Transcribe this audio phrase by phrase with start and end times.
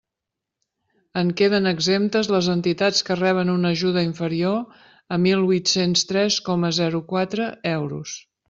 [1.21, 4.59] En queden exemptes les entitats que reben una ajuda inferior
[5.19, 8.21] a mil huit-cents tres coma zero quatre euros.